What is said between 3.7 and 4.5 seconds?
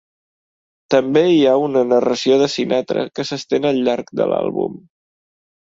al llarg de